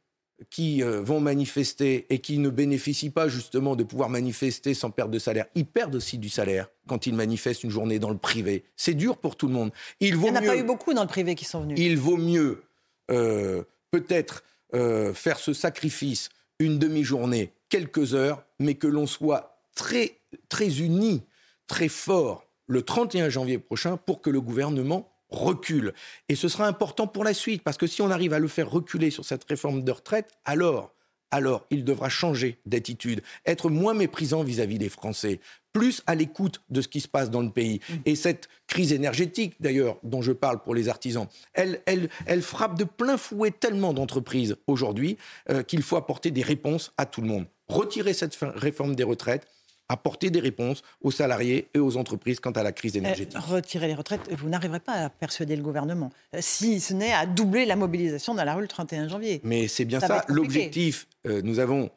qui 0.50 0.84
euh, 0.84 1.02
vont 1.02 1.20
manifester 1.20 2.06
et 2.10 2.20
qui 2.20 2.38
ne 2.38 2.50
bénéficient 2.50 3.10
pas 3.10 3.28
justement 3.28 3.76
de 3.76 3.84
pouvoir 3.84 4.10
manifester 4.10 4.74
sans 4.74 4.92
perte 4.92 5.10
de 5.10 5.20
salaire, 5.20 5.46
ils 5.56 5.66
perdent 5.66 5.96
aussi 5.96 6.18
du 6.18 6.30
salaire 6.30 6.70
quand 6.88 7.08
ils 7.08 7.14
manifestent 7.14 7.64
une 7.64 7.72
journée 7.72 8.00
dans 8.00 8.12
le 8.12 8.18
privé. 8.18 8.64
C'est 8.76 8.94
dur 8.94 9.18
pour 9.18 9.36
tout 9.36 9.48
le 9.48 9.54
monde. 9.54 9.72
Il 10.00 10.16
vaut 10.16 10.28
Il 10.28 10.32
n'y 10.34 10.38
en 10.38 10.42
a 10.42 10.46
pas 10.46 10.58
eu 10.58 10.64
beaucoup 10.64 10.94
dans 10.94 11.02
le 11.02 11.08
privé 11.08 11.36
qui 11.36 11.46
sont 11.46 11.62
venus. 11.62 11.78
Il 11.80 11.98
vaut 11.98 12.18
mieux 12.18 12.62
euh, 13.10 13.64
peut-être 13.92 14.44
euh, 14.74 15.14
faire 15.14 15.40
ce 15.40 15.54
sacrifice 15.54 16.30
une 16.60 16.80
demi-journée, 16.80 17.52
quelques 17.70 18.14
heures, 18.14 18.44
mais 18.60 18.76
que 18.76 18.88
l'on 18.88 19.08
soit 19.08 19.62
très, 19.76 20.20
très 20.50 20.80
unis, 20.80 21.24
très 21.68 21.90
fort 21.90 22.46
le 22.68 22.82
31 22.82 23.30
janvier 23.30 23.58
prochain 23.58 23.98
pour 23.98 24.22
que 24.22 24.30
le 24.30 24.42
gouvernement 24.42 25.12
recule. 25.30 25.94
Et 26.30 26.36
ce 26.36 26.48
sera 26.48 26.68
important 26.68 27.08
pour 27.08 27.24
la 27.24 27.34
suite, 27.34 27.64
parce 27.64 27.78
que 27.78 27.88
si 27.88 28.02
on 28.02 28.12
arrive 28.12 28.34
à 28.34 28.40
le 28.40 28.48
faire 28.48 28.70
reculer 28.70 29.10
sur 29.10 29.26
cette 29.26 29.44
réforme 29.44 29.84
de 29.84 29.92
retraite, 29.92 30.32
alors 30.46 30.94
alors 31.32 31.66
il 31.70 31.84
devra 31.84 32.10
changer 32.10 32.58
d'attitude, 32.66 33.22
être 33.46 33.70
moins 33.70 33.94
méprisant 33.94 34.44
vis-à-vis 34.44 34.78
des 34.78 34.90
Français, 34.90 35.40
plus 35.74 36.02
à 36.08 36.16
l'écoute 36.16 36.62
de 36.70 36.82
ce 36.82 36.88
qui 36.88 37.02
se 37.02 37.08
passe 37.08 37.30
dans 37.30 37.42
le 37.42 37.52
pays. 37.52 37.80
Mmh. 37.90 37.94
Et 38.06 38.16
cette 38.16 38.48
crise 38.66 38.94
énergétique, 38.94 39.56
d'ailleurs, 39.60 39.98
dont 40.04 40.22
je 40.22 40.32
parle 40.32 40.64
pour 40.64 40.74
les 40.74 40.90
artisans, 40.90 41.28
elle, 41.54 42.12
frappe 42.42 42.78
de 42.78 42.86
plein 42.86 43.18
fouet 43.18 43.52
tellement 43.52 43.94
d'entreprises 43.94 44.56
aujourd'hui 44.68 45.18
euh, 45.50 45.64
qu'il 45.64 45.84
faut 45.84 45.98
apporter 45.98 46.32
des 46.32 46.44
réponses 46.44 46.94
à 46.98 47.06
tout 47.06 47.22
le 47.22 47.28
monde. 47.28 47.46
Retirer 47.70 48.14
cette 48.14 48.36
réforme 48.42 48.96
des 48.96 49.04
retraites, 49.04 49.48
apporter 49.90 50.30
des 50.30 50.40
réponses 50.40 50.84
aux 51.02 51.12
salariés 51.12 51.68
et 51.74 51.80
aux 51.80 51.98
entreprises 51.98 52.40
quant 52.40 52.52
à 52.52 52.64
la 52.64 52.72
crise 52.72 52.96
euh, 52.96 53.00
énergétique. 53.00 53.38
retirer 53.38 53.88
les 53.88 53.96
retraites, 53.96 54.30
vous 54.34 54.50
n'arriverez 54.50 54.80
pas 54.80 54.94
à 54.94 55.10
persuader 55.10 55.56
le 55.56 55.64
gouvernement, 55.64 56.12
euh, 56.36 56.40
si 56.42 56.80
ce 56.80 56.94
n'est 56.94 57.14
à 57.14 57.26
doubler 57.26 57.66
la 57.66 57.76
mobilisation 57.76 58.36
dans 58.36 58.44
la 58.44 58.56
rue 58.56 58.62
le 58.62 58.68
31 58.68 59.08
janvier. 59.08 59.42
Mais 59.44 59.68
c'est 59.68 59.86
bien 59.86 60.00
ça, 60.00 60.26
l'objectif. 60.28 61.08
Euh, 61.26 61.42
nous 61.42 61.60
avons, 61.60 61.90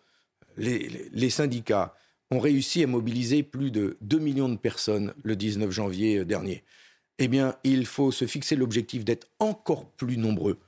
les, 0.56 1.30
syndicats 1.30 1.94
ont 2.30 2.38
réussi 2.38 2.82
à 2.84 2.86
mobiliser 2.86 3.42
plus 3.42 3.70
de 3.70 3.96
2 4.02 4.18
millions 4.18 4.48
de 4.48 4.56
personnes 4.56 5.12
le 5.22 5.34
19 5.36 5.70
janvier 5.70 6.24
dernier. 6.24 6.62
Eh 7.18 7.28
bien, 7.28 7.56
il 7.64 7.86
faut 7.86 8.12
se 8.12 8.26
fixer 8.26 8.56
l'objectif 8.56 9.04
d'être 9.04 9.26
encore 9.40 9.84
plus 9.84 10.16
nombreux. 10.16 10.58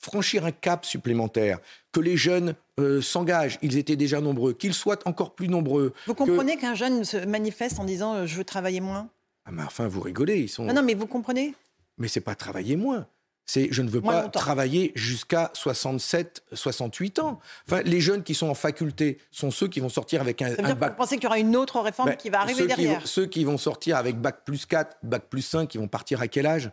Franchir 0.00 0.44
un 0.44 0.52
cap 0.52 0.84
supplémentaire, 0.84 1.58
que 1.92 2.00
les 2.00 2.16
jeunes 2.16 2.54
euh, 2.78 3.00
s'engagent, 3.00 3.58
ils 3.62 3.76
étaient 3.76 3.96
déjà 3.96 4.20
nombreux, 4.20 4.52
qu'ils 4.52 4.74
soient 4.74 4.98
encore 5.06 5.34
plus 5.34 5.48
nombreux. 5.48 5.92
Vous 6.06 6.14
comprenez 6.14 6.56
qu'un 6.56 6.74
jeune 6.74 7.04
se 7.04 7.16
manifeste 7.16 7.78
en 7.78 7.84
disant 7.84 8.14
euh, 8.14 8.26
je 8.26 8.36
veux 8.36 8.44
travailler 8.44 8.80
moins? 8.80 9.08
Ah 9.44 9.50
mais 9.52 9.62
enfin, 9.62 9.88
vous 9.88 10.00
rigolez, 10.00 10.40
ils 10.40 10.48
sont. 10.48 10.64
Non, 10.64 10.74
non, 10.74 10.82
mais 10.82 10.94
vous 10.94 11.06
comprenez? 11.06 11.54
Mais 11.96 12.08
c'est 12.08 12.20
pas 12.20 12.34
travailler 12.34 12.76
moins. 12.76 13.06
C'est 13.46 13.68
je 13.70 13.80
ne 13.80 13.88
veux 13.88 14.02
pas 14.02 14.28
travailler 14.28 14.92
jusqu'à 14.94 15.50
67, 15.54 16.42
68 16.52 17.18
ans. 17.18 17.40
Enfin, 17.66 17.80
les 17.82 17.98
jeunes 17.98 18.22
qui 18.22 18.34
sont 18.34 18.48
en 18.48 18.54
faculté 18.54 19.18
sont 19.30 19.50
ceux 19.50 19.68
qui 19.68 19.80
vont 19.80 19.88
sortir 19.88 20.20
avec 20.20 20.42
un, 20.42 20.54
bac. 20.74 20.90
Vous 20.90 20.96
pensez 20.98 21.14
qu'il 21.16 21.24
y 21.24 21.26
aura 21.28 21.38
une 21.38 21.56
autre 21.56 21.80
réforme 21.80 22.10
ben, 22.10 22.16
qui 22.16 22.28
va 22.28 22.42
arriver 22.42 22.66
derrière? 22.66 23.06
Ceux 23.06 23.24
qui 23.24 23.44
vont 23.44 23.56
sortir 23.56 23.96
avec 23.96 24.20
bac 24.20 24.44
plus 24.44 24.66
4, 24.66 24.98
bac 25.02 25.24
plus 25.30 25.40
5, 25.40 25.66
qui 25.66 25.78
vont 25.78 25.88
partir 25.88 26.20
à 26.20 26.28
quel 26.28 26.44
âge? 26.44 26.70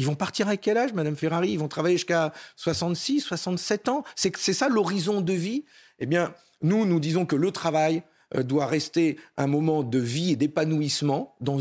Ils 0.00 0.06
vont 0.06 0.14
partir 0.14 0.48
à 0.48 0.56
quel 0.56 0.78
âge, 0.78 0.94
Madame 0.94 1.14
Ferrari? 1.14 1.50
Ils 1.50 1.58
vont 1.58 1.68
travailler 1.68 1.98
jusqu'à 1.98 2.32
66, 2.56 3.20
67 3.20 3.90
ans? 3.90 4.02
C'est 4.14 4.34
ça 4.54 4.70
l'horizon 4.70 5.20
de 5.20 5.34
vie? 5.34 5.66
Eh 5.98 6.06
bien, 6.06 6.32
nous, 6.62 6.86
nous 6.86 7.00
disons 7.00 7.26
que 7.26 7.36
le 7.36 7.50
travail 7.50 8.02
euh, 8.34 8.42
doit 8.42 8.64
rester 8.64 9.18
un 9.36 9.46
moment 9.46 9.82
de 9.82 9.98
vie 9.98 10.32
et 10.32 10.36
d'épanouissement 10.36 11.34
dans, 11.42 11.58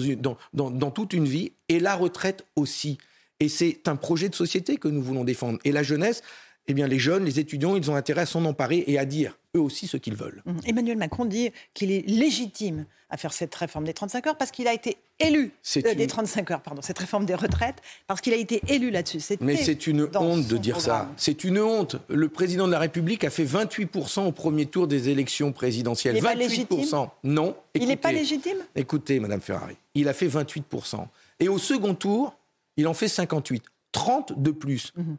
dans, 0.53 0.91
toute 0.91 1.12
une 1.12 1.25
vie, 1.25 1.51
et 1.67 1.81
la 1.81 1.96
retraite 1.98 2.46
aussi. 2.55 2.98
Et 3.41 3.50
c'est 3.50 3.89
un 3.89 3.98
projet 3.98 4.29
de 4.29 4.36
société 4.36 4.77
que 4.77 4.88
nous 4.88 5.01
voulons 5.01 5.25
défendre. 5.25 5.60
Et 5.65 5.74
la 5.74 5.84
jeunesse, 5.84 6.24
eh 6.67 6.74
bien, 6.74 6.88
les 6.88 6.98
jeunes, 6.98 7.25
les 7.25 7.41
étudiants, 7.41 7.75
ils 7.75 7.91
ont 7.91 7.96
intérêt 7.96 8.22
à 8.22 8.25
s'en 8.25 8.46
emparer 8.46 8.86
et 8.88 8.98
à 8.98 9.03
dire 9.03 9.38
eux 9.58 9.60
aussi 9.60 9.86
ce 9.86 9.98
qu'ils 9.98 10.15
veulent. 10.15 10.41
Mmh. 10.46 10.60
Emmanuel 10.65 10.98
Macron 10.98 11.25
dit 11.25 11.51
qu'il 11.74 11.91
est 11.91 12.08
légitime 12.08 12.86
à 13.10 13.17
faire 13.17 13.34
cette 13.34 13.53
réforme 13.53 13.84
des 13.84 13.93
35 13.93 14.27
heures 14.27 14.38
parce 14.38 14.51
qu'il 14.51 14.69
a 14.69 14.74
été 14.74 14.96
élu 15.20 15.52
euh, 15.78 15.94
des 15.96 16.08
35 16.08 16.52
heures, 16.52 16.62
pardon, 16.62 16.82
cette 16.82 17.00
réforme 17.00 17.26
des 17.26 17.36
retraites 17.36 17.82
parce 18.08 18.22
qu'il 18.22 18.34
a 18.34 18.38
été 18.38 18.62
élu 18.68 18.90
là-dessus. 18.90 19.20
Mais 19.42 19.56
c'est 19.58 19.88
une 19.88 20.10
honte 20.16 20.48
de 20.48 20.58
dire 20.58 20.80
ça. 20.82 21.10
C'est 21.18 21.44
une 21.44 21.60
honte. 21.60 21.98
Le 22.10 22.30
président 22.30 22.68
de 22.68 22.72
la 22.72 22.80
République 22.80 23.24
a 23.24 23.30
fait 23.30 23.46
28% 23.46 24.26
au 24.26 24.32
premier 24.32 24.66
tour 24.66 24.88
des 24.88 25.10
élections 25.10 25.52
présidentielles. 25.52 26.18
Il 26.18 26.24
28%. 26.24 27.10
non. 27.24 27.56
il 27.76 27.88
n'est 27.88 27.96
pas 27.96 28.12
légitime? 28.12 28.58
Écoutez, 28.76 29.20
Madame 29.20 29.42
Ferrari, 29.42 29.76
il 29.96 30.08
a 30.08 30.14
fait 30.14 30.28
28%. 30.28 31.06
Et 31.40 31.50
au 31.50 31.58
second 31.58 31.94
tour, 31.94 32.36
il 32.78 32.88
en 32.88 32.94
fait 32.94 33.08
58. 33.08 33.64
30 33.92 34.42
de 34.42 34.52
plus. 34.52 34.94
Mmh. 34.96 35.16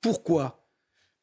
Pourquoi? 0.00 0.60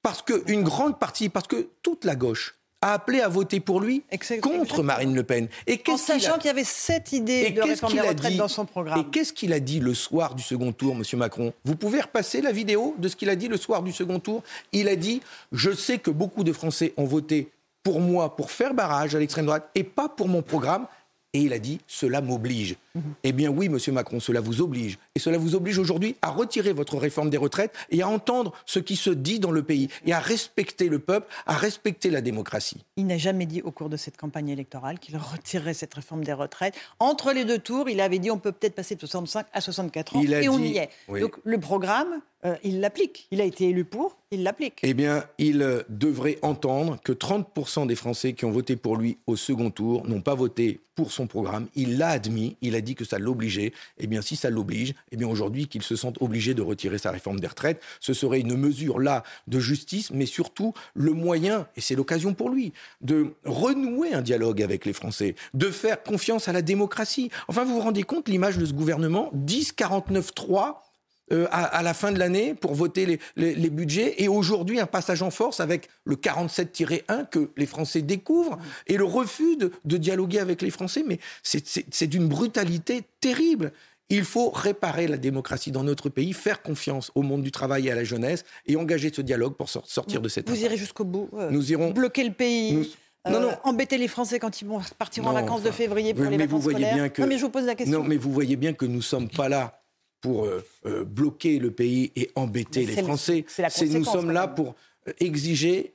Parce 0.01 0.21
qu'une 0.21 0.63
grande 0.63 0.99
partie, 0.99 1.29
parce 1.29 1.47
que 1.47 1.69
toute 1.81 2.05
la 2.05 2.15
gauche 2.15 2.57
a 2.81 2.93
appelé 2.93 3.21
à 3.21 3.27
voter 3.27 3.59
pour 3.59 3.81
lui 3.81 4.03
contre 4.41 4.83
Marine 4.83 5.15
Le 5.15 5.23
Pen. 5.23 5.47
Et 5.65 5.81
en 5.87 5.97
sachant 5.97 6.37
qu'il 6.37 6.45
y 6.45 6.49
avait 6.49 6.63
cette 6.63 7.11
idée 7.11 7.49
de 7.49 7.61
réforme 7.61 7.93
des 7.93 8.01
retraites 8.01 8.37
dans 8.37 8.47
son 8.47 8.65
programme. 8.65 8.99
Et 8.99 9.05
qu'est-ce 9.05 9.33
qu'il 9.33 9.53
a 9.53 9.59
dit 9.59 9.79
le 9.79 9.93
soir 9.93 10.35
du 10.35 10.43
second 10.43 10.71
tour, 10.71 10.95
M. 10.95 11.03
Macron? 11.19 11.53
Vous 11.65 11.75
pouvez 11.75 12.01
repasser 12.01 12.41
la 12.41 12.51
vidéo 12.51 12.95
de 12.99 13.07
ce 13.07 13.15
qu'il 13.15 13.29
a 13.29 13.35
dit 13.35 13.47
le 13.47 13.57
soir 13.57 13.81
du 13.81 13.91
second 13.91 14.19
tour 14.19 14.43
Il 14.71 14.87
a 14.87 14.95
dit 14.95 15.21
«Je 15.51 15.71
sais 15.71 15.97
que 15.97 16.11
beaucoup 16.11 16.43
de 16.43 16.53
Français 16.53 16.93
ont 16.97 17.05
voté 17.05 17.49
pour 17.81 17.99
moi 17.99 18.35
pour 18.35 18.51
faire 18.51 18.73
barrage 18.73 19.15
à 19.15 19.19
l'extrême 19.19 19.45
droite 19.45 19.69
et 19.73 19.83
pas 19.83 20.09
pour 20.09 20.27
mon 20.27 20.41
programme. 20.41 20.87
Et 21.33 21.39
il 21.39 21.53
a 21.53 21.59
dit 21.59 21.79
cela 21.87 22.21
m'oblige. 22.21 22.75
Mhm. 22.97 23.13
Eh 23.23 23.31
bien 23.31 23.49
oui, 23.49 23.69
Monsieur 23.69 23.91
Macron, 23.91 24.19
cela 24.19 24.41
vous 24.41 24.61
oblige. 24.61 24.97
Et 25.15 25.19
cela 25.19 25.37
vous 25.37 25.55
oblige 25.55 25.77
aujourd'hui 25.77 26.15
à 26.21 26.29
retirer 26.29 26.73
votre 26.73 26.97
réforme 26.97 27.29
des 27.29 27.37
retraites 27.37 27.73
et 27.91 28.01
à 28.01 28.07
entendre 28.07 28.53
ce 28.65 28.79
qui 28.79 28.95
se 28.95 29.09
dit 29.09 29.39
dans 29.39 29.51
le 29.51 29.63
pays 29.63 29.89
et 30.05 30.13
à 30.13 30.19
respecter 30.19 30.89
le 30.89 30.99
peuple, 30.99 31.27
à 31.45 31.55
respecter 31.55 32.09
la 32.09 32.21
démocratie. 32.21 32.83
Il 32.95 33.07
n'a 33.07 33.17
jamais 33.17 33.45
dit 33.45 33.61
au 33.61 33.71
cours 33.71 33.89
de 33.89 33.97
cette 33.97 34.17
campagne 34.17 34.49
électorale 34.49 34.99
qu'il 34.99 35.17
retirerait 35.17 35.73
cette 35.73 35.93
réforme 35.93 36.23
des 36.23 36.33
retraites. 36.33 36.75
Entre 36.99 37.33
les 37.33 37.45
deux 37.45 37.59
tours, 37.59 37.89
il 37.89 38.01
avait 38.01 38.19
dit 38.19 38.31
on 38.31 38.39
peut 38.39 38.51
peut-être 38.51 38.75
passer 38.75 38.95
de 38.95 38.99
65 38.99 39.47
à 39.53 39.61
64 39.61 40.15
ans. 40.15 40.21
et 40.23 40.49
on 40.49 40.59
y 40.59 40.77
est. 40.77 40.89
Donc 41.19 41.37
le 41.43 41.59
programme, 41.59 42.21
euh, 42.45 42.55
il 42.63 42.79
l'applique. 42.81 43.27
Il 43.31 43.41
a 43.41 43.45
été 43.45 43.69
élu 43.69 43.83
pour, 43.83 44.17
il 44.31 44.43
l'applique. 44.43 44.79
Eh 44.83 44.93
bien, 44.93 45.23
il 45.37 45.61
euh, 45.61 45.81
devrait 45.89 46.37
entendre 46.43 46.99
que 47.03 47.11
30% 47.11 47.87
des 47.87 47.95
Français 47.95 48.33
qui 48.33 48.45
ont 48.45 48.51
voté 48.51 48.75
pour 48.75 48.95
lui 48.95 49.17
au 49.25 49.35
second 49.35 49.71
tour 49.71 50.07
n'ont 50.07 50.21
pas 50.21 50.35
voté 50.35 50.79
pour 50.95 51.11
son 51.11 51.27
programme. 51.27 51.67
Il 51.75 51.97
l'a 51.97 52.09
admis, 52.09 52.55
il 52.61 52.75
a 52.75 52.81
dit 52.81 52.86
que 52.95 53.05
ça 53.05 53.19
l'obligeait. 53.19 53.73
Eh 53.97 54.07
bien, 54.07 54.21
si 54.21 54.35
ça 54.35 54.49
l'oblige, 54.49 54.93
eh 55.11 55.17
bien 55.17 55.27
aujourd'hui 55.27 55.67
qu'il 55.67 55.83
se 55.83 55.95
sente 55.95 56.21
obligé 56.21 56.53
de 56.53 56.61
retirer 56.61 56.97
sa 56.97 57.11
réforme 57.11 57.39
des 57.39 57.47
retraites, 57.47 57.81
ce 57.99 58.13
serait 58.13 58.39
une 58.39 58.55
mesure 58.55 58.99
là 58.99 59.23
de 59.47 59.59
justice, 59.59 60.11
mais 60.11 60.25
surtout 60.25 60.73
le 60.93 61.11
moyen, 61.11 61.67
et 61.75 61.81
c'est 61.81 61.95
l'occasion 61.95 62.33
pour 62.33 62.49
lui, 62.49 62.73
de 63.01 63.33
renouer 63.45 64.13
un 64.13 64.21
dialogue 64.21 64.61
avec 64.61 64.85
les 64.85 64.93
Français, 64.93 65.35
de 65.53 65.69
faire 65.69 66.01
confiance 66.03 66.47
à 66.47 66.53
la 66.53 66.61
démocratie. 66.61 67.29
Enfin, 67.47 67.63
vous 67.63 67.75
vous 67.75 67.81
rendez 67.81 68.03
compte 68.03 68.29
l'image 68.29 68.57
de 68.57 68.65
ce 68.65 68.73
gouvernement 68.73 69.29
10 69.33 69.73
49 69.73 70.33
3 70.33 70.86
euh, 71.33 71.45
à, 71.51 71.83
la 71.83 71.93
fin 71.93 72.13
de 72.13 72.19
l'année 72.19 72.53
pour 72.53 72.73
voter 72.73 73.19
les, 73.35 73.69
budgets. 73.69 74.15
Et 74.17 74.29
aujourd'hui, 74.29 74.79
un 74.79 74.85
passage 74.85 75.21
en 75.21 75.29
force 75.29 75.59
avec 75.59 75.89
le 76.05 76.15
47-1 76.15 77.27
que 77.29 77.51
les 77.57 77.65
Français 77.65 78.01
découvrent 78.01 78.57
et 78.87 78.95
le 78.95 79.03
refus 79.03 79.57
de, 79.57 79.97
dialoguer 79.97 80.39
avec 80.39 80.61
les 80.61 80.69
Français. 80.69 81.03
Mais 81.05 81.19
c'est 81.43 82.07
d'une 82.07 82.29
brutalité 82.29 83.01
terrible. 83.19 83.73
Il 84.09 84.23
faut 84.23 84.49
réparer 84.51 85.07
la 85.07 85.17
démocratie 85.17 85.71
dans 85.71 85.83
notre 85.83 86.07
pays, 86.07 86.31
faire 86.31 86.61
confiance 86.61 87.11
au 87.13 87.23
monde 87.23 87.43
du 87.43 87.51
travail 87.51 87.87
et 87.87 87.91
à 87.91 87.95
la 87.95 88.05
jeunesse 88.05 88.45
et 88.65 88.77
engager 88.77 89.11
ce 89.13 89.21
dialogue 89.21 89.55
pour 89.55 89.67
sortir 89.67 90.21
de 90.21 90.29
cette 90.29 90.49
Vous 90.49 90.63
irez 90.63 90.77
jusqu'au 90.77 91.03
bout. 91.03 91.29
Euh, 91.33 91.51
nous 91.51 91.73
irons 91.73 91.91
bloquer 91.91 92.23
le 92.23 92.31
pays. 92.31 92.89
Euh, 93.27 93.51
embêter 93.65 93.97
les 93.97 94.07
Français 94.07 94.39
quand 94.39 94.61
ils 94.61 94.65
vont 94.65 94.79
partir 94.97 95.27
en 95.27 95.33
vacances 95.33 95.61
de 95.61 95.71
février 95.71 96.13
pour 96.13 96.23
les 96.23 96.37
vacances 96.37 96.51
vous 96.51 96.61
voyez 96.61 96.93
Bien 96.93 97.09
que... 97.09 97.21
Non, 97.21 97.27
mais 97.27 97.37
je 97.37 97.41
vous 97.41 97.49
pose 97.49 97.65
la 97.65 97.75
question. 97.75 97.99
Non, 97.99 98.07
mais 98.07 98.15
vous 98.15 98.31
voyez 98.31 98.55
bien 98.55 98.71
que 98.71 98.85
nous 98.85 98.97
ne 98.97 99.01
sommes 99.01 99.27
pas 99.27 99.49
là 99.49 99.81
pour 100.21 100.45
euh, 100.45 100.63
euh, 100.85 101.03
bloquer 101.03 101.59
le 101.59 101.71
pays 101.71 102.11
et 102.15 102.31
embêter 102.35 102.85
les 102.85 103.01
Français. 103.03 103.45
nous 103.89 104.03
sommes 104.03 104.31
là 104.31 104.47
pour 104.47 104.75
euh, 105.07 105.13
exiger 105.19 105.93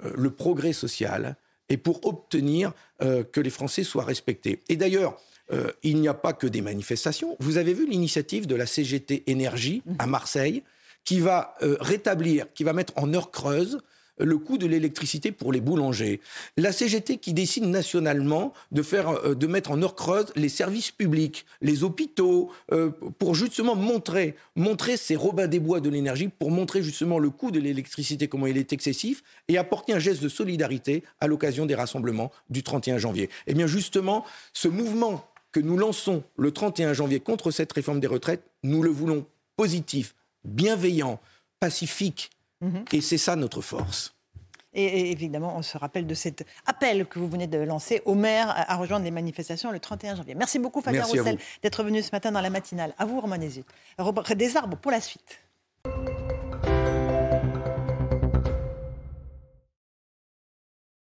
le 0.00 0.30
progrès 0.30 0.72
social 0.72 1.36
et 1.68 1.76
pour 1.76 2.06
obtenir 2.06 2.72
que 3.00 3.40
les 3.40 3.50
Français 3.50 3.82
soient 3.82 4.04
respectés. 4.04 4.60
Et 4.68 4.76
d'ailleurs, 4.76 5.20
il 5.82 6.00
n'y 6.00 6.08
a 6.08 6.14
pas 6.14 6.32
que 6.32 6.46
des 6.46 6.62
manifestations. 6.62 7.36
Vous 7.40 7.56
avez 7.58 7.74
vu 7.74 7.86
l'initiative 7.86 8.46
de 8.46 8.54
la 8.54 8.64
CGT 8.64 9.24
Énergie 9.26 9.82
à 9.98 10.06
Marseille 10.06 10.62
qui 11.04 11.20
va 11.20 11.56
rétablir, 11.60 12.46
qui 12.54 12.64
va 12.64 12.72
mettre 12.72 12.92
en 12.96 13.12
heure 13.12 13.30
creuse 13.30 13.80
le 14.18 14.38
coût 14.38 14.58
de 14.58 14.66
l'électricité 14.66 15.32
pour 15.32 15.52
les 15.52 15.60
boulangers. 15.60 16.20
La 16.56 16.72
CGT 16.72 17.18
qui 17.18 17.32
décide 17.32 17.64
nationalement 17.64 18.52
de, 18.72 18.82
faire, 18.82 19.10
euh, 19.10 19.34
de 19.34 19.46
mettre 19.46 19.70
en 19.70 19.82
heure 19.82 19.94
creuse 19.94 20.26
les 20.36 20.48
services 20.48 20.90
publics, 20.90 21.46
les 21.60 21.84
hôpitaux, 21.84 22.50
euh, 22.72 22.90
pour 23.18 23.34
justement 23.34 23.74
montrer, 23.74 24.34
montrer 24.56 24.96
ces 24.96 25.16
Robins 25.16 25.46
des 25.46 25.60
Bois 25.60 25.80
de 25.80 25.88
l'énergie, 25.88 26.28
pour 26.28 26.50
montrer 26.50 26.82
justement 26.82 27.18
le 27.18 27.30
coût 27.30 27.50
de 27.50 27.60
l'électricité, 27.60 28.28
comment 28.28 28.46
il 28.46 28.56
est 28.56 28.72
excessif, 28.72 29.22
et 29.48 29.58
apporter 29.58 29.92
un 29.92 29.98
geste 29.98 30.22
de 30.22 30.28
solidarité 30.28 31.04
à 31.20 31.26
l'occasion 31.26 31.66
des 31.66 31.74
rassemblements 31.74 32.30
du 32.50 32.62
31 32.62 32.98
janvier. 32.98 33.30
Eh 33.46 33.54
bien 33.54 33.66
justement, 33.66 34.24
ce 34.52 34.68
mouvement 34.68 35.24
que 35.52 35.60
nous 35.60 35.76
lançons 35.76 36.22
le 36.36 36.52
31 36.52 36.92
janvier 36.92 37.20
contre 37.20 37.50
cette 37.50 37.72
réforme 37.72 38.00
des 38.00 38.06
retraites, 38.06 38.42
nous 38.62 38.82
le 38.82 38.90
voulons 38.90 39.26
positif, 39.56 40.14
bienveillant, 40.44 41.20
pacifique, 41.60 42.30
Mhm. 42.60 42.84
Et 42.92 43.00
c'est 43.00 43.18
ça 43.18 43.36
notre 43.36 43.60
force. 43.60 44.14
Et, 44.74 45.10
évidemment, 45.10 45.56
on 45.56 45.62
se 45.62 45.78
rappelle 45.78 46.06
de 46.06 46.14
cet 46.14 46.44
appel 46.66 47.06
que 47.06 47.18
vous 47.18 47.28
venez 47.28 47.46
de 47.46 47.58
lancer 47.58 48.02
au 48.04 48.14
maire 48.14 48.52
à, 48.54 48.76
rejoindre 48.76 49.04
les 49.04 49.10
manifestations 49.10 49.72
le 49.72 49.80
31 49.80 50.16
janvier. 50.16 50.34
Merci 50.34 50.58
beaucoup, 50.58 50.82
Fabien 50.82 51.04
Roussel, 51.04 51.38
d'être 51.62 51.82
venu 51.82 52.02
ce 52.02 52.10
matin 52.12 52.30
dans 52.30 52.40
la 52.40 52.50
matinale. 52.50 52.94
À 52.98 53.06
vous, 53.06 53.20
Romain 53.20 53.38
Des 53.38 54.56
arbres 54.56 54.76
pour 54.76 54.90
la 54.92 55.00
suite. 55.00 55.40